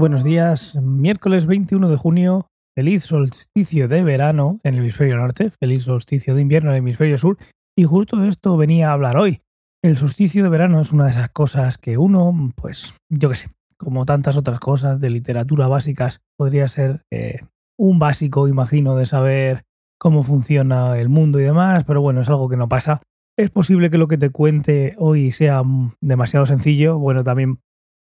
Buenos 0.00 0.24
días, 0.24 0.76
miércoles 0.76 1.44
21 1.44 1.90
de 1.90 1.96
junio, 1.98 2.46
feliz 2.74 3.04
solsticio 3.04 3.86
de 3.86 4.02
verano 4.02 4.58
en 4.62 4.72
el 4.72 4.80
hemisferio 4.80 5.18
norte, 5.18 5.50
feliz 5.60 5.84
solsticio 5.84 6.34
de 6.34 6.40
invierno 6.40 6.70
en 6.70 6.76
el 6.76 6.78
hemisferio 6.78 7.18
sur, 7.18 7.36
y 7.76 7.84
justo 7.84 8.16
de 8.16 8.30
esto 8.30 8.56
venía 8.56 8.88
a 8.88 8.92
hablar 8.94 9.18
hoy. 9.18 9.42
El 9.84 9.98
solsticio 9.98 10.42
de 10.42 10.48
verano 10.48 10.80
es 10.80 10.94
una 10.94 11.04
de 11.04 11.10
esas 11.10 11.28
cosas 11.28 11.76
que 11.76 11.98
uno, 11.98 12.50
pues, 12.56 12.94
yo 13.10 13.28
qué 13.28 13.36
sé, 13.36 13.50
como 13.76 14.06
tantas 14.06 14.38
otras 14.38 14.58
cosas 14.58 15.00
de 15.00 15.10
literatura 15.10 15.68
básicas, 15.68 16.22
podría 16.38 16.66
ser 16.66 17.02
eh, 17.12 17.40
un 17.78 17.98
básico, 17.98 18.48
imagino, 18.48 18.96
de 18.96 19.04
saber 19.04 19.64
cómo 19.98 20.22
funciona 20.22 20.98
el 20.98 21.10
mundo 21.10 21.40
y 21.40 21.42
demás, 21.42 21.84
pero 21.84 22.00
bueno, 22.00 22.22
es 22.22 22.28
algo 22.30 22.48
que 22.48 22.56
no 22.56 22.70
pasa. 22.70 23.02
Es 23.38 23.50
posible 23.50 23.90
que 23.90 23.98
lo 23.98 24.08
que 24.08 24.16
te 24.16 24.30
cuente 24.30 24.94
hoy 24.96 25.30
sea 25.30 25.62
demasiado 26.00 26.46
sencillo, 26.46 26.98
bueno, 26.98 27.22
también 27.22 27.58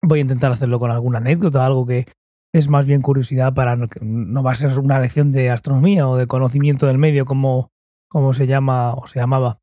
Voy 0.03 0.19
a 0.19 0.21
intentar 0.23 0.51
hacerlo 0.51 0.79
con 0.79 0.91
alguna 0.91 1.19
anécdota, 1.19 1.65
algo 1.65 1.85
que 1.85 2.07
es 2.53 2.69
más 2.69 2.85
bien 2.85 3.01
curiosidad 3.01 3.53
para 3.53 3.75
no, 3.75 3.87
no 4.01 4.43
va 4.43 4.51
a 4.51 4.55
ser 4.55 4.77
una 4.79 4.99
lección 4.99 5.31
de 5.31 5.49
astronomía 5.49 6.07
o 6.07 6.17
de 6.17 6.27
conocimiento 6.27 6.87
del 6.87 6.97
medio 6.97 7.25
como, 7.25 7.69
como 8.09 8.33
se 8.33 8.47
llama 8.47 8.93
o 8.93 9.07
se 9.07 9.19
llamaba 9.19 9.59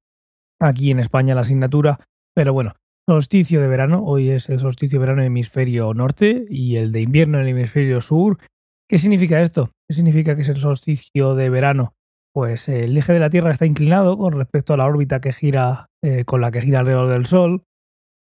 aquí 0.61 0.91
en 0.91 1.01
España 1.01 1.35
la 1.35 1.43
asignatura. 1.43 2.01
Pero 2.35 2.53
bueno, 2.53 2.75
solsticio 3.09 3.61
de 3.61 3.69
verano, 3.69 4.05
hoy 4.05 4.31
es 4.31 4.49
el 4.49 4.61
solsticio 4.61 4.99
de 4.99 5.07
verano 5.07 5.21
en 5.21 5.25
el 5.25 5.33
hemisferio 5.33 5.93
norte 5.95 6.45
y 6.49 6.77
el 6.77 6.93
de 6.93 7.03
invierno 7.03 7.39
en 7.39 7.45
el 7.45 7.51
hemisferio 7.51 8.01
sur. 8.01 8.39
¿Qué 8.89 8.99
significa 8.99 9.43
esto? 9.43 9.71
¿Qué 9.89 9.95
significa 9.95 10.35
que 10.35 10.43
es 10.43 10.49
el 10.49 10.61
solsticio 10.61 11.35
de 11.35 11.51
verano? 11.51 11.95
Pues 12.33 12.69
el 12.69 12.97
eje 12.97 13.13
de 13.13 13.19
la 13.19 13.31
Tierra 13.31 13.51
está 13.51 13.67
inclinado 13.67 14.17
con 14.17 14.35
respecto 14.35 14.73
a 14.73 14.77
la 14.77 14.87
órbita 14.87 15.21
que 15.21 15.33
gira, 15.33 15.89
eh, 16.03 16.25
con 16.25 16.41
la 16.41 16.51
que 16.51 16.63
gira 16.63 16.81
alrededor 16.81 17.09
del 17.11 17.27
Sol, 17.27 17.65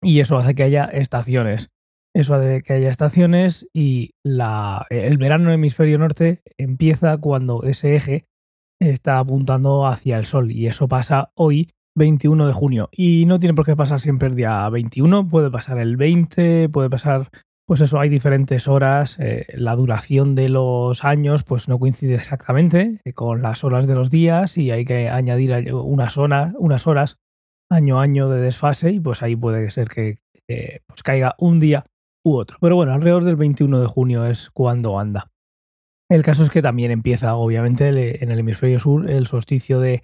y 0.02 0.20
eso 0.20 0.36
hace 0.36 0.54
que 0.54 0.64
haya 0.64 0.84
estaciones. 0.84 1.68
Eso 2.14 2.38
de 2.38 2.62
que 2.62 2.72
haya 2.72 2.90
estaciones 2.90 3.68
y 3.72 4.14
la, 4.24 4.86
el 4.90 5.16
verano 5.18 5.44
en 5.44 5.50
el 5.50 5.54
hemisferio 5.54 5.98
norte 5.98 6.42
empieza 6.58 7.16
cuando 7.18 7.62
ese 7.62 7.94
eje 7.94 8.26
está 8.80 9.18
apuntando 9.18 9.86
hacia 9.86 10.18
el 10.18 10.26
sol 10.26 10.50
y 10.50 10.66
eso 10.66 10.88
pasa 10.88 11.30
hoy 11.34 11.70
21 11.96 12.46
de 12.46 12.52
junio. 12.52 12.88
Y 12.92 13.26
no 13.26 13.38
tiene 13.38 13.54
por 13.54 13.66
qué 13.66 13.76
pasar 13.76 14.00
siempre 14.00 14.28
el 14.28 14.36
día 14.36 14.68
21, 14.68 15.28
puede 15.28 15.50
pasar 15.50 15.78
el 15.78 15.96
20, 15.96 16.68
puede 16.70 16.90
pasar 16.90 17.30
pues 17.70 17.82
eso, 17.82 18.00
hay 18.00 18.08
diferentes 18.08 18.66
horas, 18.66 19.16
eh, 19.20 19.46
la 19.54 19.76
duración 19.76 20.34
de 20.34 20.48
los 20.48 21.04
años 21.04 21.44
pues 21.44 21.68
no 21.68 21.78
coincide 21.78 22.16
exactamente 22.16 22.98
con 23.14 23.42
las 23.42 23.62
horas 23.62 23.86
de 23.86 23.94
los 23.94 24.10
días 24.10 24.58
y 24.58 24.72
hay 24.72 24.84
que 24.84 25.08
añadir 25.08 25.72
unas, 25.72 26.16
unas 26.16 26.86
horas 26.88 27.18
año 27.70 28.00
a 28.00 28.02
año 28.02 28.28
de 28.28 28.40
desfase 28.40 28.90
y 28.90 28.98
pues 28.98 29.22
ahí 29.22 29.36
puede 29.36 29.70
ser 29.70 29.86
que 29.86 30.18
eh, 30.48 30.80
pues 30.88 31.04
caiga 31.04 31.36
un 31.38 31.60
día 31.60 31.84
u 32.24 32.34
otro. 32.36 32.58
Pero 32.60 32.76
bueno, 32.76 32.92
alrededor 32.92 33.24
del 33.24 33.36
21 33.36 33.80
de 33.80 33.86
junio 33.86 34.26
es 34.26 34.50
cuando 34.50 34.98
anda. 34.98 35.30
El 36.10 36.22
caso 36.22 36.42
es 36.42 36.50
que 36.50 36.60
también 36.60 36.90
empieza, 36.90 37.36
obviamente, 37.36 37.88
en 38.22 38.30
el 38.30 38.38
hemisferio 38.38 38.80
sur 38.80 39.08
el 39.08 39.28
solsticio 39.28 39.78
de 39.78 40.02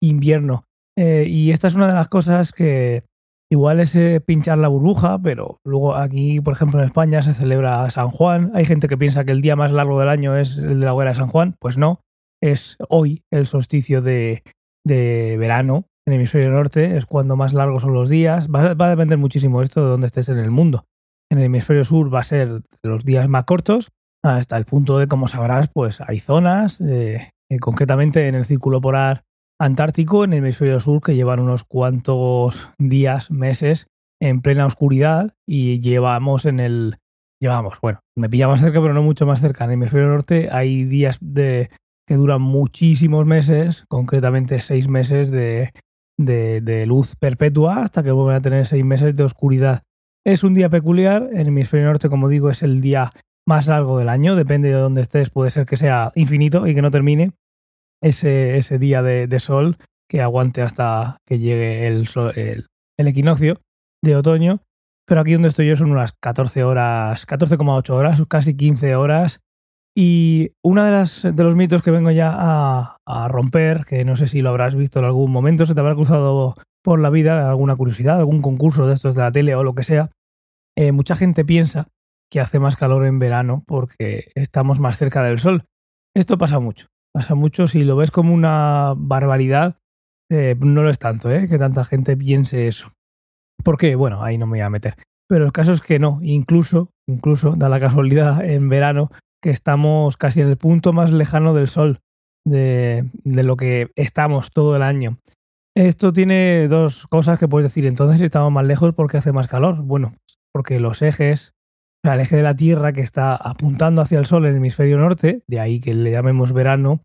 invierno. 0.00 0.64
Eh, 0.96 1.26
y 1.28 1.50
esta 1.50 1.66
es 1.66 1.74
una 1.74 1.88
de 1.88 1.94
las 1.94 2.08
cosas 2.08 2.52
que 2.52 3.02
igual 3.50 3.80
es 3.80 3.94
eh, 3.96 4.20
pinchar 4.20 4.58
la 4.58 4.68
burbuja, 4.68 5.18
pero 5.20 5.58
luego 5.64 5.96
aquí, 5.96 6.40
por 6.40 6.52
ejemplo, 6.52 6.78
en 6.78 6.86
España 6.86 7.22
se 7.22 7.34
celebra 7.34 7.90
San 7.90 8.08
Juan. 8.08 8.52
Hay 8.54 8.66
gente 8.66 8.86
que 8.86 8.96
piensa 8.96 9.24
que 9.24 9.32
el 9.32 9.40
día 9.40 9.56
más 9.56 9.72
largo 9.72 9.98
del 9.98 10.08
año 10.08 10.36
es 10.36 10.58
el 10.58 10.78
de 10.78 10.86
la 10.86 10.94
hoguera 10.94 11.10
de 11.10 11.16
San 11.16 11.28
Juan. 11.28 11.56
Pues 11.58 11.76
no, 11.76 12.00
es 12.40 12.76
hoy 12.88 13.24
el 13.32 13.48
solsticio 13.48 14.00
de, 14.00 14.44
de 14.86 15.36
verano 15.38 15.86
en 16.06 16.12
el 16.12 16.20
hemisferio 16.20 16.50
norte. 16.50 16.96
Es 16.96 17.04
cuando 17.04 17.34
más 17.34 17.52
largos 17.52 17.82
son 17.82 17.94
los 17.94 18.08
días. 18.08 18.46
Va 18.48 18.70
a 18.70 18.90
depender 18.90 19.18
muchísimo 19.18 19.60
esto 19.60 19.82
de 19.82 19.90
dónde 19.90 20.06
estés 20.06 20.28
en 20.28 20.38
el 20.38 20.52
mundo 20.52 20.84
en 21.30 21.38
el 21.38 21.44
hemisferio 21.44 21.84
sur 21.84 22.12
va 22.12 22.20
a 22.20 22.24
ser 22.24 22.62
los 22.82 23.04
días 23.04 23.28
más 23.28 23.44
cortos, 23.44 23.90
hasta 24.24 24.56
el 24.56 24.64
punto 24.64 24.98
de, 24.98 25.06
como 25.06 25.28
sabrás, 25.28 25.68
pues 25.68 26.00
hay 26.00 26.18
zonas, 26.18 26.80
eh, 26.80 27.30
eh, 27.50 27.58
concretamente 27.58 28.28
en 28.28 28.34
el 28.34 28.44
círculo 28.44 28.80
polar 28.80 29.24
antártico, 29.60 30.24
en 30.24 30.32
el 30.32 30.38
hemisferio 30.40 30.80
sur, 30.80 31.00
que 31.00 31.14
llevan 31.14 31.40
unos 31.40 31.64
cuantos 31.64 32.72
días, 32.78 33.30
meses 33.30 33.86
en 34.20 34.40
plena 34.40 34.66
oscuridad 34.66 35.34
y 35.46 35.80
llevamos 35.80 36.46
en 36.46 36.60
el... 36.60 36.98
Llevamos, 37.40 37.80
bueno, 37.80 38.00
me 38.16 38.28
pilla 38.28 38.48
más 38.48 38.60
cerca, 38.60 38.80
pero 38.80 38.94
no 38.94 39.02
mucho 39.02 39.24
más 39.24 39.40
cerca. 39.40 39.64
En 39.64 39.70
el 39.70 39.74
hemisferio 39.74 40.08
norte 40.08 40.48
hay 40.50 40.84
días 40.84 41.18
de, 41.20 41.70
que 42.04 42.16
duran 42.16 42.42
muchísimos 42.42 43.26
meses, 43.26 43.84
concretamente 43.88 44.58
seis 44.58 44.88
meses 44.88 45.30
de, 45.30 45.72
de, 46.18 46.60
de 46.60 46.86
luz 46.86 47.14
perpetua, 47.14 47.82
hasta 47.82 48.02
que 48.02 48.10
vuelven 48.10 48.34
a 48.34 48.40
tener 48.40 48.66
seis 48.66 48.84
meses 48.84 49.14
de 49.14 49.22
oscuridad. 49.22 49.82
Es 50.28 50.44
un 50.44 50.52
día 50.52 50.68
peculiar, 50.68 51.30
en 51.32 51.38
el 51.38 51.46
hemisferio 51.46 51.86
norte, 51.86 52.10
como 52.10 52.28
digo, 52.28 52.50
es 52.50 52.62
el 52.62 52.82
día 52.82 53.12
más 53.46 53.66
largo 53.66 53.98
del 53.98 54.10
año, 54.10 54.36
depende 54.36 54.68
de 54.68 54.74
dónde 54.74 55.00
estés, 55.00 55.30
puede 55.30 55.48
ser 55.48 55.64
que 55.64 55.78
sea 55.78 56.12
infinito 56.16 56.66
y 56.66 56.74
que 56.74 56.82
no 56.82 56.90
termine 56.90 57.32
ese, 58.02 58.58
ese 58.58 58.78
día 58.78 59.02
de, 59.02 59.40
sol 59.40 59.78
que 60.06 60.20
aguante 60.20 60.60
hasta 60.60 61.16
que 61.26 61.38
llegue 61.38 61.86
el, 61.86 62.06
el, 62.36 63.08
equinoccio 63.08 63.62
de 64.04 64.16
otoño. 64.16 64.60
Pero 65.06 65.22
aquí 65.22 65.32
donde 65.32 65.48
estoy 65.48 65.66
yo 65.66 65.76
son 65.76 65.92
unas 65.92 66.12
14 66.12 66.62
horas, 66.62 67.26
14,8 67.26 67.88
horas, 67.88 68.22
casi 68.28 68.54
15 68.54 68.96
horas. 68.96 69.40
Y 69.96 70.50
uno 70.62 70.84
de, 70.84 70.90
las, 70.90 71.22
de 71.22 71.42
los 71.42 71.56
mitos 71.56 71.80
que 71.80 71.90
vengo 71.90 72.10
ya 72.10 72.34
a, 72.36 72.98
a, 73.06 73.28
romper, 73.28 73.86
que 73.86 74.04
no 74.04 74.14
sé 74.14 74.28
si 74.28 74.42
lo 74.42 74.50
habrás 74.50 74.74
visto 74.74 74.98
en 74.98 75.06
algún 75.06 75.32
momento, 75.32 75.64
se 75.64 75.74
te 75.74 75.80
habrá 75.80 75.94
cruzado 75.94 76.54
por 76.84 77.00
la 77.00 77.08
vida, 77.08 77.48
alguna 77.48 77.76
curiosidad, 77.76 78.18
algún 78.18 78.42
concurso 78.42 78.86
de 78.86 78.94
estos 78.94 79.16
de 79.16 79.22
la 79.22 79.32
tele 79.32 79.54
o 79.54 79.64
lo 79.64 79.74
que 79.74 79.84
sea, 79.84 80.10
eh, 80.78 80.92
mucha 80.92 81.16
gente 81.16 81.44
piensa 81.44 81.88
que 82.30 82.38
hace 82.38 82.60
más 82.60 82.76
calor 82.76 83.04
en 83.04 83.18
verano 83.18 83.64
porque 83.66 84.30
estamos 84.36 84.78
más 84.78 84.96
cerca 84.96 85.24
del 85.24 85.40
sol. 85.40 85.64
Esto 86.14 86.38
pasa 86.38 86.60
mucho, 86.60 86.86
pasa 87.12 87.34
mucho. 87.34 87.66
Si 87.66 87.82
lo 87.82 87.96
ves 87.96 88.12
como 88.12 88.32
una 88.32 88.94
barbaridad, 88.96 89.80
eh, 90.30 90.54
no 90.60 90.84
lo 90.84 90.90
es 90.90 91.00
tanto, 91.00 91.32
¿eh? 91.32 91.48
que 91.48 91.58
tanta 91.58 91.84
gente 91.84 92.16
piense 92.16 92.68
eso. 92.68 92.92
Porque, 93.64 93.96
bueno, 93.96 94.22
ahí 94.22 94.38
no 94.38 94.46
me 94.46 94.58
voy 94.58 94.60
a 94.60 94.70
meter. 94.70 94.94
Pero 95.28 95.46
el 95.46 95.52
caso 95.52 95.72
es 95.72 95.80
que 95.80 95.98
no, 95.98 96.20
incluso, 96.22 96.90
incluso 97.08 97.56
da 97.56 97.68
la 97.68 97.80
casualidad 97.80 98.44
en 98.44 98.68
verano 98.68 99.10
que 99.42 99.50
estamos 99.50 100.16
casi 100.16 100.42
en 100.42 100.48
el 100.48 100.58
punto 100.58 100.92
más 100.92 101.10
lejano 101.10 101.54
del 101.54 101.68
sol 101.68 101.98
de, 102.46 103.10
de 103.24 103.42
lo 103.42 103.56
que 103.56 103.90
estamos 103.96 104.52
todo 104.52 104.76
el 104.76 104.82
año. 104.82 105.18
Esto 105.76 106.12
tiene 106.12 106.68
dos 106.68 107.08
cosas 107.08 107.36
que 107.40 107.48
puedes 107.48 107.64
decir. 107.64 107.84
Entonces 107.84 108.20
estamos 108.20 108.52
más 108.52 108.64
lejos 108.64 108.94
porque 108.94 109.16
hace 109.16 109.32
más 109.32 109.48
calor. 109.48 109.82
Bueno, 109.82 110.14
porque 110.52 110.80
los 110.80 111.02
ejes, 111.02 111.54
o 112.04 112.08
sea, 112.08 112.14
el 112.14 112.20
eje 112.20 112.36
de 112.36 112.42
la 112.42 112.54
Tierra 112.54 112.92
que 112.92 113.00
está 113.00 113.36
apuntando 113.36 114.02
hacia 114.02 114.18
el 114.18 114.26
Sol 114.26 114.44
en 114.44 114.52
el 114.52 114.56
hemisferio 114.58 114.98
norte, 114.98 115.42
de 115.46 115.60
ahí 115.60 115.80
que 115.80 115.94
le 115.94 116.10
llamemos 116.10 116.52
verano, 116.52 117.02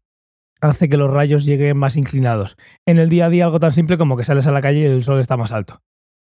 hace 0.61 0.87
que 0.87 0.97
los 0.97 1.11
rayos 1.11 1.45
lleguen 1.45 1.77
más 1.77 1.97
inclinados. 1.97 2.55
En 2.87 2.97
el 2.97 3.09
día 3.09 3.25
a 3.25 3.29
día 3.29 3.45
algo 3.45 3.59
tan 3.59 3.73
simple 3.73 3.97
como 3.97 4.15
que 4.15 4.23
sales 4.23 4.47
a 4.47 4.51
la 4.51 4.61
calle 4.61 4.79
y 4.79 4.85
el 4.85 5.03
Sol 5.03 5.19
está 5.19 5.37
más 5.37 5.51
alto. 5.51 5.81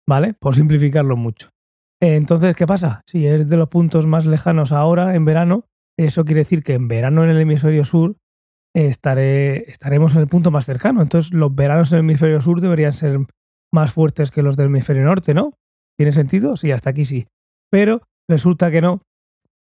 ¿Vale? 0.07 0.35
Por 0.35 0.55
simplificarlo 0.55 1.17
mucho. 1.17 1.49
Entonces, 2.01 2.55
¿qué 2.55 2.67
pasa? 2.67 3.01
Si 3.07 3.25
es 3.25 3.49
de 3.49 3.57
los 3.57 3.69
puntos 3.69 4.05
más 4.05 4.25
lejanos 4.25 4.71
ahora, 4.71 5.15
en 5.15 5.25
verano, 5.25 5.65
eso 5.97 6.23
quiere 6.23 6.41
decir 6.41 6.63
que 6.63 6.73
en 6.73 6.87
verano 6.87 7.23
en 7.23 7.31
el 7.31 7.41
hemisferio 7.41 7.83
sur 7.83 8.15
estaré, 8.75 9.69
estaremos 9.69 10.13
en 10.15 10.21
el 10.21 10.27
punto 10.27 10.51
más 10.51 10.65
cercano. 10.65 11.01
Entonces 11.01 11.33
los 11.33 11.53
veranos 11.53 11.91
en 11.91 11.97
el 11.97 12.05
hemisferio 12.05 12.39
sur 12.41 12.61
deberían 12.61 12.93
ser 12.93 13.19
más 13.73 13.91
fuertes 13.91 14.31
que 14.31 14.43
los 14.43 14.55
del 14.55 14.67
hemisferio 14.67 15.03
norte, 15.03 15.33
¿no? 15.33 15.53
¿Tiene 15.97 16.11
sentido? 16.11 16.55
Sí, 16.55 16.71
hasta 16.71 16.91
aquí 16.91 17.05
sí. 17.05 17.27
Pero 17.71 18.01
resulta 18.29 18.71
que 18.71 18.81
no. 18.81 19.01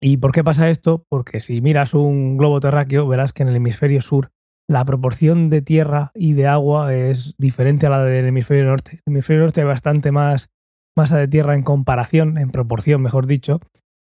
¿Y 0.01 0.17
por 0.17 0.33
qué 0.33 0.43
pasa 0.45 0.71
esto? 0.71 1.05
Porque 1.11 1.41
si 1.41 1.61
miras 1.61 1.93
un 1.93 2.39
globo 2.39 2.61
terráqueo, 2.61 3.07
verás 3.07 3.33
que 3.33 3.43
en 3.43 3.51
el 3.51 3.57
hemisferio 3.57 4.01
sur 4.01 4.31
la 4.69 4.85
proporción 4.85 5.51
de 5.51 5.63
tierra 5.63 6.13
y 6.15 6.34
de 6.34 6.47
agua 6.47 6.95
es 6.95 7.34
diferente 7.39 7.87
a 7.87 7.91
la 7.91 8.04
del 8.04 8.27
hemisferio 8.27 8.65
norte. 8.65 8.93
En 8.93 9.01
el 9.07 9.15
hemisferio 9.15 9.43
norte 9.43 9.60
hay 9.60 9.66
bastante 9.66 10.13
más 10.13 10.49
masa 10.97 11.19
de 11.19 11.28
tierra 11.28 11.54
en 11.54 11.63
comparación, 11.63 12.39
en 12.39 12.51
proporción, 12.51 13.03
mejor 13.03 13.27
dicho, 13.27 13.60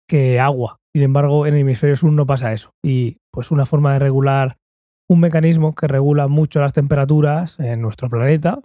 que 0.09 0.39
agua. 0.39 0.79
Sin 0.95 1.03
embargo, 1.03 1.47
en 1.47 1.55
el 1.55 1.61
hemisferio 1.61 1.97
sur 1.97 2.13
no 2.13 2.27
pasa 2.27 2.53
eso. 2.53 2.71
Y 2.85 3.19
pues 3.33 3.51
una 3.51 3.67
forma 3.67 3.93
de 3.93 3.99
regular 3.99 4.57
un 5.11 5.21
mecanismo 5.21 5.75
que 5.75 5.89
regula 5.89 6.29
mucho 6.29 6.61
las 6.61 6.73
temperaturas 6.73 7.59
en 7.59 7.83
nuestro 7.83 8.09
planeta, 8.09 8.61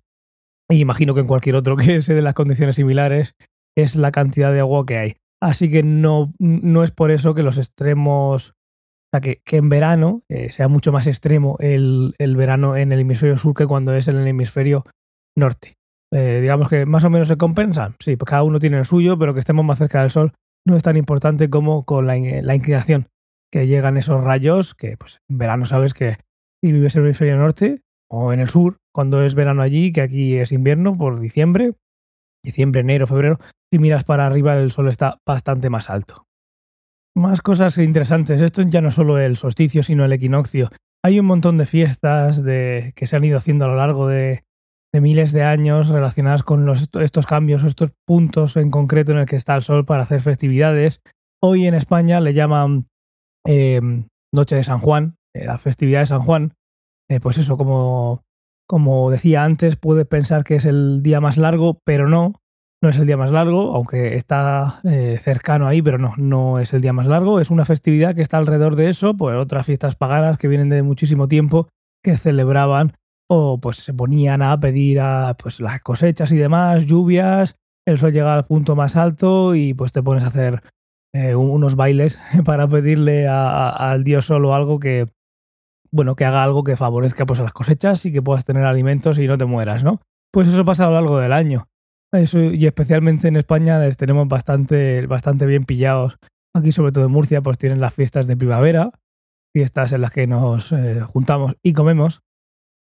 y 0.70 0.80
imagino 0.80 1.14
que 1.14 1.22
en 1.22 1.28
cualquier 1.28 1.56
otro 1.56 1.78
que 1.78 2.02
se 2.02 2.14
de 2.14 2.22
las 2.22 2.34
condiciones 2.34 2.76
similares, 2.76 3.34
es 3.78 3.96
la 3.96 4.12
cantidad 4.12 4.52
de 4.52 4.60
agua 4.60 4.86
que 4.86 4.98
hay. 4.98 5.18
Así 5.42 5.70
que 5.70 5.84
no, 5.84 6.34
no 6.40 6.84
es 6.84 6.92
por 6.92 7.12
eso 7.12 7.34
que 7.36 7.44
los 7.44 7.58
extremos, 7.58 8.50
o 8.50 9.10
sea, 9.14 9.22
que, 9.22 9.42
que 9.46 9.58
en 9.58 9.70
verano 9.70 10.24
eh, 10.30 10.50
sea 10.50 10.68
mucho 10.68 10.92
más 10.92 11.06
extremo 11.06 11.58
el, 11.60 12.16
el, 12.18 12.36
verano 12.36 12.76
en 12.76 12.92
el 12.92 13.02
hemisferio 13.02 13.38
sur 13.38 13.54
que 13.54 13.68
cuando 13.68 13.94
es 13.94 14.08
en 14.08 14.18
el 14.18 14.28
hemisferio 14.28 14.84
norte. 15.38 15.76
Eh, 16.12 16.40
digamos 16.42 16.70
que 16.70 16.86
más 16.86 17.04
o 17.04 17.10
menos 17.10 17.28
se 17.28 17.38
compensan. 17.38 17.96
Sí, 18.00 18.16
pues 18.16 18.30
cada 18.30 18.44
uno 18.44 18.60
tiene 18.60 18.80
el 18.80 18.86
suyo, 18.86 19.18
pero 19.20 19.34
que 19.34 19.40
estemos 19.40 19.64
más 19.64 19.78
cerca 19.78 20.02
del 20.02 20.12
sol 20.12 20.34
no 20.66 20.76
es 20.76 20.84
tan 20.84 20.98
importante 20.98 21.50
como 21.50 21.86
con 21.86 22.08
la, 22.08 22.18
la 22.18 22.56
inclinación 22.56 23.08
que 23.52 23.68
llegan 23.68 23.98
esos 23.98 24.24
rayos, 24.24 24.76
que 24.76 24.98
pues 24.98 25.20
en 25.30 25.38
verano 25.38 25.66
sabes 25.66 25.94
que 25.94 26.18
si 26.62 26.72
vives 26.72 26.96
en 26.96 27.02
el 27.02 27.08
hemisferio 27.08 27.38
norte 27.38 27.82
o 28.10 28.34
en 28.34 28.40
el 28.40 28.50
sur, 28.50 28.78
cuando 28.94 29.24
es 29.24 29.36
verano 29.36 29.62
allí, 29.62 29.92
que 29.92 30.02
aquí 30.02 30.36
es 30.36 30.52
invierno 30.52 30.98
por 30.98 31.20
diciembre, 31.20 31.74
diciembre, 32.44 32.82
enero, 32.82 33.08
febrero, 33.08 33.40
si 33.72 33.80
miras 33.80 34.04
para 34.04 34.26
arriba 34.26 34.58
el 34.58 34.72
sol 34.72 34.88
está 34.88 35.20
bastante 35.26 35.70
más 35.70 35.90
alto. 35.90 36.26
Más 37.16 37.42
cosas 37.42 37.78
interesantes. 37.80 38.42
Esto 38.42 38.62
ya 38.62 38.82
no 38.82 38.92
solo 38.92 39.18
el 39.20 39.38
solsticio, 39.38 39.84
sino 39.84 40.06
el 40.06 40.14
equinoccio. 40.14 40.70
Hay 41.04 41.20
un 41.20 41.26
montón 41.26 41.58
de 41.58 41.66
fiestas 41.66 42.44
de, 42.44 42.94
que 42.96 43.08
se 43.08 43.16
han 43.16 43.24
ido 43.24 43.38
haciendo 43.38 43.66
a 43.66 43.70
lo 43.70 43.76
largo 43.76 44.08
de, 44.08 44.44
miles 44.94 45.32
de 45.32 45.44
años 45.44 45.90
relacionadas 45.90 46.42
con 46.42 46.68
estos 46.70 47.28
cambios, 47.28 47.64
estos 47.64 47.92
puntos 48.06 48.58
en 48.58 48.72
concreto 48.72 49.12
en 49.12 49.20
el 49.20 49.26
que 49.28 49.36
está 49.36 49.56
el 49.56 49.62
sol 49.62 49.86
para 49.86 50.04
hacer 50.04 50.22
festividades. 50.22 51.02
Hoy 51.40 51.68
en 51.68 51.76
España 51.76 52.20
le 52.20 52.34
llaman 52.34 52.88
eh, 53.46 53.80
Noche 54.34 54.56
de 54.56 54.64
San 54.64 54.80
Juan, 54.80 55.18
eh, 55.36 55.46
la 55.46 55.60
festividad 55.60 56.00
de 56.00 56.08
San 56.08 56.24
Juan. 56.24 56.54
Eh, 57.10 57.20
pues 57.20 57.38
eso, 57.38 57.58
como, 57.58 58.24
como 58.68 59.12
decía 59.12 59.44
antes, 59.44 59.76
puede 59.76 60.06
pensar 60.06 60.44
que 60.44 60.56
es 60.56 60.66
el 60.66 61.04
día 61.04 61.22
más 61.22 61.38
largo, 61.38 61.80
pero 61.86 62.10
no, 62.10 62.34
no 62.82 62.90
es 62.90 62.98
el 62.98 63.08
día 63.08 63.18
más 63.18 63.32
largo, 63.32 63.76
aunque 63.76 64.16
está 64.16 64.80
cercano 65.20 65.68
ahí, 65.68 65.82
pero 65.82 65.98
no, 65.98 66.14
no 66.18 66.60
es 66.60 66.74
el 66.74 66.82
día 66.82 66.94
más 66.94 67.08
largo. 67.08 67.40
Es 67.40 67.50
una 67.50 67.66
festividad 67.66 68.14
que 68.14 68.22
está 68.22 68.38
alrededor 68.38 68.76
de 68.76 68.90
eso, 68.90 69.16
pues 69.16 69.36
otras 69.36 69.66
fiestas 69.66 69.96
paganas 69.96 70.38
que 70.38 70.48
vienen 70.48 70.70
de 70.70 70.84
muchísimo 70.84 71.28
tiempo 71.28 71.70
que 72.04 72.18
celebraban 72.18 72.94
o 73.30 73.60
pues 73.60 73.78
se 73.78 73.94
ponían 73.94 74.42
a 74.42 74.60
pedir 74.60 75.00
a 75.00 75.36
pues 75.42 75.60
las 75.60 75.82
cosechas 75.82 76.32
y 76.32 76.38
demás, 76.38 76.86
lluvias, 76.86 77.56
el 77.86 78.00
sol 78.00 78.12
llega 78.12 78.34
al 78.34 78.46
punto 78.46 78.76
más 78.76 78.96
alto 78.96 79.56
y 79.56 79.74
pues 79.74 79.92
te 79.92 80.02
pones 80.02 80.24
a 80.24 80.28
hacer 80.28 80.64
eh, 81.14 81.36
unos 81.36 81.76
bailes 81.76 82.20
para 82.46 82.68
pedirle 82.68 83.28
al 83.28 84.04
dios 84.04 84.26
solo 84.26 84.54
algo 84.54 84.80
que 84.80 85.06
bueno, 85.90 86.16
que 86.16 86.26
haga 86.26 86.44
algo 86.44 86.64
que 86.64 86.76
favorezca 86.76 87.26
pues 87.26 87.40
a 87.40 87.44
las 87.44 87.54
cosechas 87.54 88.06
y 88.06 88.12
que 88.12 88.22
puedas 88.22 88.44
tener 88.44 88.66
alimentos 88.66 89.20
y 89.20 89.28
no 89.28 89.38
te 89.38 89.46
mueras, 89.46 89.86
¿no? 89.86 90.02
Pues 90.32 90.50
eso 90.50 90.66
pasa 90.66 90.84
a 90.84 90.88
lo 90.88 90.94
largo 90.96 91.20
del 91.20 91.32
año. 91.32 91.70
Eso, 92.14 92.40
y 92.40 92.66
especialmente 92.66 93.28
en 93.28 93.36
España 93.36 93.80
les 93.80 93.98
tenemos 93.98 94.28
bastante, 94.28 95.06
bastante 95.08 95.46
bien 95.46 95.66
pillados. 95.66 96.18
Aquí, 96.56 96.72
sobre 96.72 96.92
todo 96.92 97.06
en 97.06 97.12
Murcia, 97.12 97.42
pues 97.42 97.58
tienen 97.58 97.82
las 97.82 97.94
fiestas 97.94 98.28
de 98.28 98.38
primavera, 98.38 98.92
fiestas 99.54 99.92
en 99.92 100.02
las 100.02 100.12
que 100.12 100.26
nos 100.28 100.72
eh, 100.72 101.02
juntamos 101.02 101.56
y 101.62 101.74
comemos, 101.74 102.22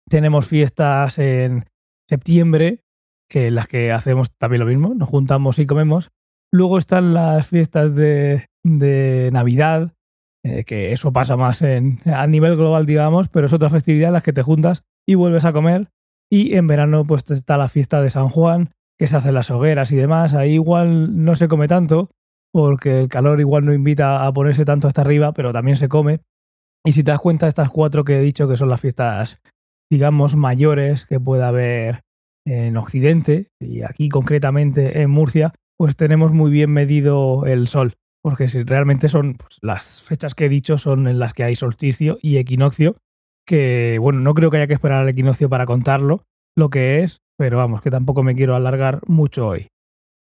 tenemos 0.08 0.46
fiestas 0.46 1.18
en 1.18 1.64
septiembre, 2.08 2.82
que 3.30 3.48
en 3.48 3.54
las 3.54 3.66
que 3.66 3.92
hacemos 3.92 4.32
también 4.36 4.60
lo 4.60 4.66
mismo, 4.66 4.94
nos 4.94 5.08
juntamos 5.08 5.58
y 5.58 5.66
comemos. 5.66 6.10
Luego 6.52 6.78
están 6.78 7.14
las 7.14 7.46
fiestas 7.46 7.96
de, 7.96 8.48
de 8.62 9.30
Navidad, 9.32 9.94
eh, 10.44 10.64
que 10.64 10.92
eso 10.92 11.12
pasa 11.12 11.36
más 11.36 11.62
en, 11.62 12.00
a 12.04 12.26
nivel 12.26 12.56
global, 12.56 12.86
digamos, 12.86 13.28
pero 13.28 13.46
es 13.46 13.52
otra 13.52 13.70
festividad 13.70 14.08
en 14.08 14.14
las 14.14 14.22
que 14.22 14.34
te 14.34 14.42
juntas 14.42 14.84
y 15.08 15.14
vuelves 15.14 15.44
a 15.44 15.52
comer. 15.52 15.90
Y 16.30 16.54
en 16.56 16.66
verano 16.66 17.06
pues 17.06 17.28
está 17.30 17.56
la 17.56 17.68
fiesta 17.68 18.02
de 18.02 18.10
San 18.10 18.28
Juan, 18.28 18.70
que 18.98 19.06
se 19.06 19.16
hacen 19.16 19.34
las 19.34 19.50
hogueras 19.50 19.92
y 19.92 19.96
demás. 19.96 20.34
Ahí 20.34 20.54
igual 20.54 21.24
no 21.24 21.36
se 21.36 21.48
come 21.48 21.68
tanto, 21.68 22.10
porque 22.52 23.00
el 23.00 23.08
calor 23.08 23.40
igual 23.40 23.64
no 23.64 23.72
invita 23.72 24.26
a 24.26 24.32
ponerse 24.32 24.64
tanto 24.64 24.88
hasta 24.88 25.00
arriba, 25.00 25.32
pero 25.32 25.52
también 25.52 25.76
se 25.76 25.88
come. 25.88 26.20
Y 26.84 26.92
si 26.92 27.02
te 27.02 27.10
das 27.10 27.20
cuenta, 27.20 27.48
estas 27.48 27.70
cuatro 27.70 28.04
que 28.04 28.18
he 28.18 28.20
dicho 28.20 28.46
que 28.46 28.56
son 28.56 28.68
las 28.68 28.80
fiestas 28.80 29.40
digamos, 29.90 30.34
mayores 30.36 31.06
que 31.06 31.20
pueda 31.20 31.48
haber 31.48 32.02
en 32.46 32.76
Occidente, 32.76 33.48
y 33.60 33.82
aquí 33.82 34.08
concretamente 34.08 35.00
en 35.00 35.10
Murcia, 35.10 35.54
pues 35.78 35.96
tenemos 35.96 36.32
muy 36.32 36.50
bien 36.50 36.70
medido 36.70 37.46
el 37.46 37.68
sol, 37.68 37.94
porque 38.22 38.48
si 38.48 38.62
realmente 38.64 39.08
son 39.08 39.34
pues, 39.34 39.58
las 39.62 40.02
fechas 40.02 40.34
que 40.34 40.46
he 40.46 40.48
dicho 40.48 40.78
son 40.78 41.08
en 41.08 41.18
las 41.18 41.32
que 41.32 41.44
hay 41.44 41.56
solsticio 41.56 42.18
y 42.20 42.36
equinoccio, 42.36 42.96
que 43.46 43.98
bueno, 44.00 44.20
no 44.20 44.34
creo 44.34 44.50
que 44.50 44.58
haya 44.58 44.66
que 44.66 44.74
esperar 44.74 45.02
al 45.02 45.08
equinoccio 45.08 45.48
para 45.48 45.66
contarlo, 45.66 46.24
lo 46.56 46.70
que 46.70 47.02
es, 47.02 47.18
pero 47.38 47.58
vamos, 47.58 47.80
que 47.80 47.90
tampoco 47.90 48.22
me 48.22 48.34
quiero 48.34 48.54
alargar 48.54 49.00
mucho 49.06 49.48
hoy. 49.48 49.68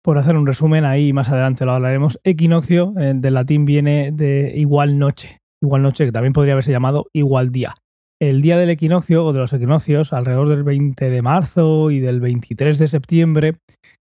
Por 0.02 0.18
hacer 0.18 0.36
un 0.36 0.46
resumen, 0.46 0.84
ahí 0.84 1.12
más 1.12 1.28
adelante 1.28 1.64
lo 1.64 1.72
hablaremos. 1.72 2.18
Equinoccio, 2.24 2.94
eh, 2.98 3.12
del 3.14 3.34
latín 3.34 3.64
viene 3.64 4.12
de 4.12 4.52
igual 4.56 4.98
noche. 4.98 5.38
Igual 5.62 5.82
noche, 5.82 6.06
que 6.06 6.12
también 6.12 6.32
podría 6.32 6.54
haberse 6.54 6.72
llamado 6.72 7.06
igual 7.12 7.52
día 7.52 7.74
el 8.20 8.42
día 8.42 8.58
del 8.58 8.70
equinoccio 8.70 9.24
o 9.24 9.32
de 9.32 9.40
los 9.40 9.52
equinoccios, 9.52 10.12
alrededor 10.12 10.48
del 10.50 10.62
20 10.62 11.08
de 11.08 11.22
marzo 11.22 11.90
y 11.90 12.00
del 12.00 12.20
23 12.20 12.78
de 12.78 12.86
septiembre, 12.86 13.56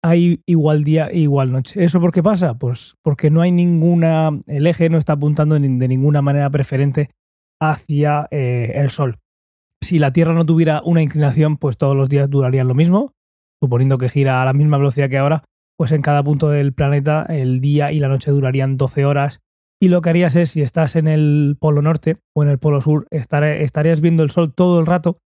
hay 0.04 0.42
igual 0.46 0.84
día 0.84 1.08
e 1.08 1.20
igual 1.20 1.52
noche. 1.52 1.84
¿Eso 1.84 2.00
por 2.00 2.12
qué 2.12 2.22
pasa? 2.22 2.54
Pues 2.54 2.96
porque 3.04 3.32
no 3.32 3.42
hay 3.42 3.52
ninguna, 3.52 4.30
el 4.46 4.68
eje 4.68 4.90
no 4.90 5.00
está 5.00 5.14
apuntando 5.14 5.56
de 5.58 5.88
ninguna 5.88 6.22
manera 6.22 6.50
preferente 6.52 7.10
hacia 7.60 8.28
eh, 8.30 8.74
el 8.76 8.92
Sol. 8.92 9.18
Si 9.86 10.00
la 10.00 10.12
Tierra 10.12 10.34
no 10.34 10.48
tuviera 10.48 10.82
una 10.84 11.04
inclinación, 11.04 11.58
pues 11.58 11.78
todos 11.78 11.96
los 11.96 12.10
días 12.10 12.28
durarían 12.28 12.68
lo 12.68 12.74
mismo, 12.74 13.14
suponiendo 13.62 14.00
que 14.00 14.10
gira 14.10 14.42
a 14.42 14.46
la 14.46 14.54
misma 14.54 14.80
velocidad 14.80 15.12
que 15.12 15.20
ahora, 15.20 15.44
pues 15.78 15.92
en 15.92 16.02
cada 16.02 16.24
punto 16.24 16.50
del 16.50 16.74
planeta 16.74 17.24
el 17.30 17.62
día 17.62 17.92
y 17.92 18.00
la 18.00 18.08
noche 18.08 18.32
durarían 18.32 18.78
12 18.78 19.06
horas 19.06 19.42
y 19.80 19.90
lo 19.90 20.02
que 20.02 20.10
harías 20.10 20.36
es, 20.36 20.50
si 20.50 20.64
estás 20.64 20.96
en 20.96 21.08
el 21.08 21.56
polo 21.60 21.84
norte 21.84 22.18
o 22.36 22.42
en 22.42 22.50
el 22.50 22.58
polo 22.58 22.82
sur, 22.82 23.06
estarías 23.12 24.02
viendo 24.02 24.24
el 24.24 24.32
sol 24.32 24.56
todo 24.56 24.80
el 24.80 24.88
rato, 24.88 25.20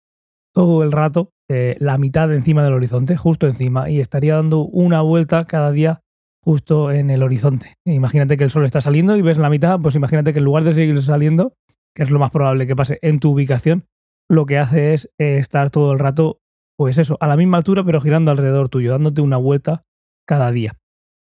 todo 0.52 0.82
el 0.82 0.90
rato, 0.90 1.30
eh, 1.48 1.76
la 1.78 1.96
mitad 1.96 2.34
encima 2.34 2.64
del 2.64 2.72
horizonte, 2.72 3.16
justo 3.16 3.46
encima, 3.46 3.88
y 3.88 4.00
estaría 4.00 4.34
dando 4.34 4.62
una 4.62 5.02
vuelta 5.02 5.44
cada 5.44 5.70
día 5.70 6.00
justo 6.42 6.90
en 6.90 7.10
el 7.10 7.22
horizonte. 7.22 7.74
Imagínate 7.84 8.36
que 8.36 8.42
el 8.42 8.50
sol 8.50 8.64
está 8.64 8.80
saliendo 8.80 9.16
y 9.16 9.22
ves 9.22 9.38
la 9.38 9.50
mitad, 9.50 9.78
pues 9.78 9.94
imagínate 9.94 10.32
que 10.32 10.40
en 10.40 10.46
lugar 10.46 10.64
de 10.64 10.72
seguir 10.72 11.00
saliendo, 11.00 11.54
que 11.94 12.02
es 12.02 12.10
lo 12.10 12.18
más 12.18 12.32
probable 12.32 12.66
que 12.66 12.74
pase 12.74 12.98
en 13.02 13.20
tu 13.20 13.30
ubicación, 13.30 13.84
lo 14.28 14.46
que 14.46 14.58
hace 14.58 14.94
es 14.94 15.10
eh, 15.18 15.38
estar 15.38 15.70
todo 15.70 15.92
el 15.92 15.98
rato, 15.98 16.40
pues 16.76 16.98
eso, 16.98 17.16
a 17.20 17.26
la 17.26 17.36
misma 17.36 17.58
altura, 17.58 17.84
pero 17.84 18.00
girando 18.00 18.30
alrededor 18.30 18.68
tuyo, 18.68 18.92
dándote 18.92 19.20
una 19.20 19.36
vuelta 19.36 19.84
cada 20.26 20.52
día 20.52 20.78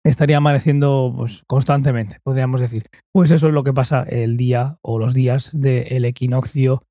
estaría 0.04 0.38
amaneciendo 0.38 1.14
pues, 1.16 1.44
constantemente, 1.48 2.20
podríamos 2.24 2.62
decir. 2.62 2.88
Pues 3.14 3.32
eso 3.32 3.48
es 3.48 3.54
lo 3.54 3.64
que 3.64 3.74
pasa 3.74 4.04
el 4.04 4.38
día 4.38 4.78
o 4.82 5.00
los 5.00 5.14
días 5.14 5.52
del 5.54 6.06
equinoccio 6.06 6.84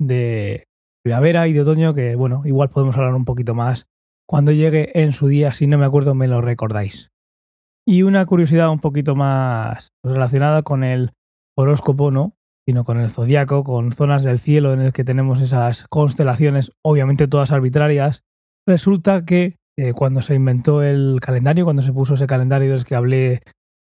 de 0.00 0.66
primavera 1.04 1.46
y 1.48 1.52
de 1.52 1.60
otoño, 1.60 1.94
que 1.94 2.16
bueno, 2.16 2.42
igual 2.44 2.70
podemos 2.70 2.96
hablar 2.96 3.14
un 3.14 3.24
poquito 3.24 3.54
más 3.54 3.86
cuando 4.28 4.50
llegue 4.50 5.00
en 5.00 5.12
su 5.12 5.28
día, 5.28 5.52
si 5.52 5.66
no 5.66 5.78
me 5.78 5.86
acuerdo 5.86 6.14
me 6.14 6.26
lo 6.26 6.40
recordáis. 6.40 7.10
Y 7.86 8.02
una 8.02 8.26
curiosidad 8.26 8.70
un 8.70 8.80
poquito 8.80 9.14
más 9.14 9.92
relacionada 10.04 10.62
con 10.62 10.82
el 10.82 11.12
horóscopo, 11.56 12.10
¿no? 12.10 12.35
Sino 12.66 12.84
con 12.84 12.98
el 12.98 13.08
zodiaco, 13.08 13.62
con 13.62 13.92
zonas 13.92 14.22
del 14.24 14.38
cielo 14.38 14.72
en 14.72 14.80
el 14.80 14.92
que 14.92 15.04
tenemos 15.04 15.40
esas 15.40 15.86
constelaciones, 15.88 16.72
obviamente 16.82 17.28
todas 17.28 17.52
arbitrarias. 17.52 18.22
Resulta 18.66 19.24
que 19.24 19.56
eh, 19.78 19.92
cuando 19.92 20.22
se 20.22 20.34
inventó 20.34 20.82
el 20.82 21.20
calendario, 21.20 21.64
cuando 21.64 21.82
se 21.82 21.92
puso 21.92 22.14
ese 22.14 22.26
calendario 22.26 22.72
del 22.72 22.84
que 22.84 22.94
hablé, 22.94 23.42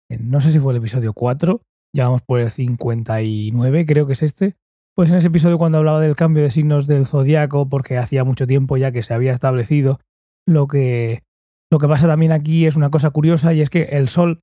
no 0.08 0.40
sé 0.40 0.50
si 0.50 0.58
fue 0.58 0.72
el 0.72 0.78
episodio 0.78 1.12
4, 1.12 1.60
ya 1.94 2.06
vamos 2.06 2.22
por 2.22 2.40
el 2.40 2.50
59, 2.50 3.86
creo 3.86 4.06
que 4.06 4.14
es 4.14 4.22
este. 4.22 4.56
Pues 4.94 5.10
en 5.10 5.16
ese 5.16 5.28
episodio 5.28 5.58
cuando 5.58 5.78
hablaba 5.78 6.00
del 6.00 6.16
cambio 6.16 6.42
de 6.42 6.50
signos 6.50 6.86
del 6.86 7.06
zodiaco, 7.06 7.68
porque 7.68 7.98
hacía 7.98 8.24
mucho 8.24 8.46
tiempo 8.46 8.76
ya 8.76 8.92
que 8.92 9.02
se 9.02 9.14
había 9.14 9.32
establecido, 9.32 10.00
lo 10.46 10.66
que, 10.66 11.22
lo 11.70 11.78
que 11.78 11.88
pasa 11.88 12.06
también 12.06 12.32
aquí 12.32 12.66
es 12.66 12.76
una 12.76 12.90
cosa 12.90 13.10
curiosa 13.10 13.54
y 13.54 13.60
es 13.60 13.70
que 13.70 13.82
el 13.82 14.08
Sol, 14.08 14.40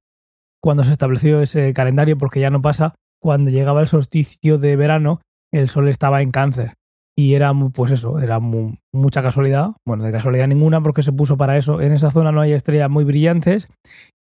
cuando 0.62 0.84
se 0.84 0.92
estableció 0.92 1.42
ese 1.42 1.74
calendario, 1.74 2.18
porque 2.18 2.40
ya 2.40 2.50
no 2.50 2.62
pasa, 2.62 2.96
cuando 3.22 3.52
llegaba 3.52 3.82
el 3.82 3.88
solsticio 3.88 4.58
de 4.58 4.76
verano, 4.76 5.22
el 5.54 5.70
Sol 5.70 5.88
estaba 5.88 6.22
en 6.22 6.32
cáncer 6.32 6.74
y 7.20 7.34
era, 7.34 7.52
pues 7.74 7.92
eso, 7.92 8.20
era 8.20 8.40
mucha 8.40 9.22
casualidad, 9.22 9.72
bueno, 9.86 10.06
de 10.06 10.12
casualidad 10.14 10.48
ninguna 10.48 10.82
porque 10.82 11.04
se 11.04 11.12
puso 11.12 11.36
para 11.36 11.58
eso. 11.58 11.82
En 11.82 11.92
esa 11.92 12.12
zona 12.12 12.32
no 12.32 12.40
hay 12.40 12.54
estrellas 12.54 12.90
muy 12.90 13.04
brillantes 13.04 13.68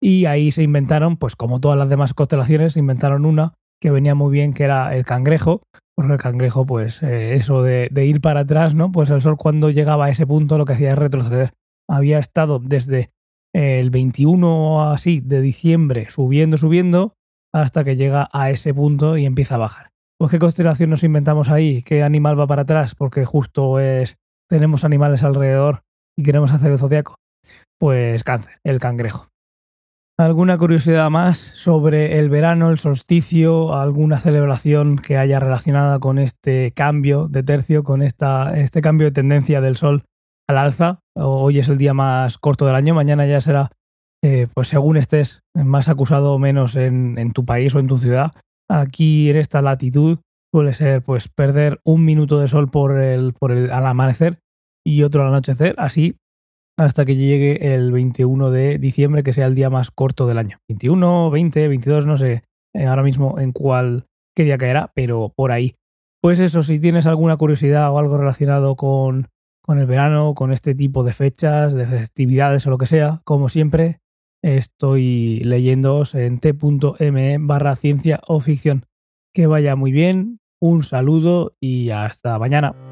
y 0.01 0.25
ahí 0.25 0.51
se 0.51 0.63
inventaron, 0.63 1.17
pues 1.17 1.35
como 1.35 1.59
todas 1.59 1.77
las 1.77 1.89
demás 1.89 2.15
constelaciones, 2.15 2.73
se 2.73 2.79
inventaron 2.79 3.25
una 3.25 3.53
que 3.79 3.91
venía 3.91 4.15
muy 4.15 4.31
bien, 4.31 4.51
que 4.51 4.63
era 4.63 4.95
el 4.95 5.05
cangrejo, 5.05 5.61
porque 5.95 6.13
el 6.13 6.19
cangrejo, 6.19 6.65
pues 6.65 7.03
eh, 7.03 7.35
eso 7.35 7.61
de, 7.61 7.89
ir 7.93 8.19
para 8.19 8.39
atrás, 8.39 8.73
¿no? 8.73 8.91
Pues 8.91 9.11
el 9.11 9.21
sol 9.21 9.37
cuando 9.37 9.69
llegaba 9.69 10.05
a 10.05 10.09
ese 10.09 10.25
punto 10.25 10.57
lo 10.57 10.65
que 10.65 10.73
hacía 10.73 10.93
es 10.93 10.97
retroceder. 10.97 11.53
Había 11.87 12.17
estado 12.17 12.57
desde 12.57 13.11
el 13.53 13.91
21 13.91 14.89
así 14.89 15.21
de 15.21 15.41
diciembre 15.41 16.09
subiendo, 16.09 16.57
subiendo, 16.57 17.13
hasta 17.53 17.83
que 17.83 17.95
llega 17.95 18.29
a 18.31 18.49
ese 18.49 18.73
punto 18.73 19.17
y 19.17 19.25
empieza 19.25 19.55
a 19.55 19.59
bajar. 19.59 19.91
Pues 20.19 20.31
qué 20.31 20.39
constelación 20.39 20.89
nos 20.89 21.03
inventamos 21.03 21.49
ahí, 21.49 21.83
qué 21.83 22.03
animal 22.03 22.39
va 22.39 22.47
para 22.47 22.63
atrás, 22.63 22.95
porque 22.95 23.25
justo 23.25 23.79
es 23.79 24.17
tenemos 24.49 24.83
animales 24.83 25.23
alrededor 25.23 25.83
y 26.17 26.23
queremos 26.23 26.51
hacer 26.51 26.71
el 26.71 26.79
zodiaco. 26.79 27.15
Pues 27.79 28.23
cáncer, 28.23 28.59
el 28.63 28.79
cangrejo. 28.79 29.27
¿Alguna 30.19 30.57
curiosidad 30.57 31.11
más 31.11 31.37
sobre 31.37 32.17
el 32.17 32.29
verano, 32.29 32.71
el 32.71 32.79
solsticio, 32.79 33.75
alguna 33.75 34.17
celebración 34.17 34.97
que 34.97 35.15
haya 35.15 35.39
relacionada 35.39 35.99
con 35.99 36.17
este 36.17 36.71
cambio 36.71 37.27
de 37.27 37.43
tercio, 37.43 37.83
con 37.83 38.01
esta, 38.01 38.59
este 38.59 38.81
cambio 38.81 39.05
de 39.05 39.11
tendencia 39.11 39.61
del 39.61 39.75
sol 39.75 40.05
al 40.47 40.57
alza? 40.57 41.01
Hoy 41.15 41.59
es 41.59 41.69
el 41.69 41.77
día 41.77 41.93
más 41.93 42.39
corto 42.39 42.65
del 42.65 42.73
año, 42.73 42.95
mañana 42.95 43.27
ya 43.27 43.41
será, 43.41 43.69
eh, 44.23 44.47
pues 44.53 44.67
según 44.67 44.97
estés 44.97 45.41
más 45.53 45.89
acusado 45.89 46.33
o 46.33 46.39
menos 46.39 46.75
en, 46.75 47.17
en, 47.17 47.31
tu 47.31 47.45
país 47.45 47.75
o 47.75 47.79
en 47.79 47.87
tu 47.87 47.97
ciudad, 47.99 48.33
aquí 48.69 49.29
en 49.29 49.37
esta 49.37 49.61
latitud 49.61 50.19
suele 50.51 50.73
ser 50.73 51.03
pues 51.03 51.27
perder 51.27 51.79
un 51.83 52.03
minuto 52.03 52.39
de 52.39 52.47
sol 52.47 52.69
por 52.69 52.99
el, 52.99 53.33
por 53.33 53.51
el 53.51 53.69
al 53.69 53.85
amanecer 53.85 54.39
y 54.85 55.03
otro 55.03 55.21
al 55.21 55.27
anochecer, 55.27 55.75
así 55.77 56.17
hasta 56.79 57.05
que 57.05 57.15
llegue 57.15 57.73
el 57.73 57.91
21 57.91 58.51
de 58.51 58.77
diciembre, 58.77 59.23
que 59.23 59.33
sea 59.33 59.47
el 59.47 59.55
día 59.55 59.69
más 59.69 59.89
corto 59.91 60.27
del 60.27 60.37
año. 60.37 60.59
21, 60.69 61.31
20, 61.31 61.67
22, 61.67 62.05
no 62.05 62.17
sé 62.17 62.43
eh, 62.75 62.85
ahora 62.85 63.03
mismo 63.03 63.39
en 63.39 63.51
cuál, 63.51 64.05
qué 64.35 64.43
día 64.43 64.57
caerá, 64.57 64.91
pero 64.93 65.33
por 65.35 65.51
ahí. 65.51 65.75
Pues 66.21 66.39
eso, 66.39 66.63
si 66.63 66.79
tienes 66.79 67.07
alguna 67.07 67.37
curiosidad 67.37 67.91
o 67.91 67.97
algo 67.97 68.17
relacionado 68.17 68.75
con, 68.75 69.29
con 69.61 69.79
el 69.79 69.87
verano, 69.87 70.35
con 70.35 70.51
este 70.51 70.75
tipo 70.75 71.03
de 71.03 71.13
fechas, 71.13 71.73
de 71.73 71.87
festividades 71.87 72.65
o 72.67 72.69
lo 72.69 72.77
que 72.77 72.87
sea, 72.87 73.21
como 73.23 73.49
siempre, 73.49 73.99
estoy 74.41 75.39
leyéndoos 75.43 76.15
en 76.15 76.39
t.me 76.39 77.37
barra 77.39 77.75
ciencia 77.75 78.21
o 78.27 78.39
ficción. 78.39 78.85
Que 79.33 79.47
vaya 79.47 79.75
muy 79.75 79.91
bien, 79.91 80.39
un 80.59 80.83
saludo 80.83 81.55
y 81.59 81.89
hasta 81.89 82.39
mañana. 82.39 82.86